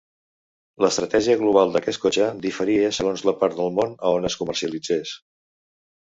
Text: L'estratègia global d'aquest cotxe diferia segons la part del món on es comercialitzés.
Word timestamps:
L'estratègia 0.83 1.33
global 1.41 1.73
d'aquest 1.75 2.01
cotxe 2.05 2.29
diferia 2.45 2.87
segons 2.99 3.23
la 3.29 3.33
part 3.41 3.57
del 3.59 3.69
món 3.81 3.93
on 4.13 4.25
es 4.31 4.39
comercialitzés. 4.39 5.13